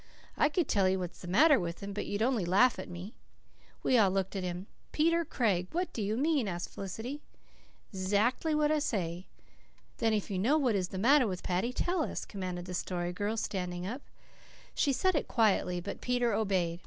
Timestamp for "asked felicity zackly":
6.47-8.55